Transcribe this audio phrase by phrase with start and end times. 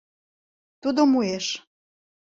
[0.81, 1.45] Тудо муэш.